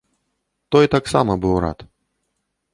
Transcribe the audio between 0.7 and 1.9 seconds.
Той таксама быў рад.